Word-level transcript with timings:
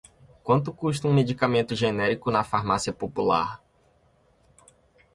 Quanto 0.41 0.73
custa 0.73 1.07
o 1.07 1.13
medicamento 1.13 1.75
genérico 1.75 2.31
na 2.31 2.43
farmácia 2.43 2.91
popular? 2.91 3.63